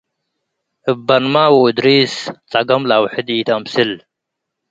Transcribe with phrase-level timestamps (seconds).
[0.91, 2.13] እበንመ ዎ እድሪስ፡
[2.51, 3.91] ጸገም ለአውሕድ ኢተአምስል